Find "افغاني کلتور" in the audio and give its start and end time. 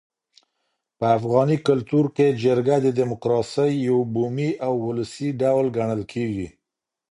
1.17-2.05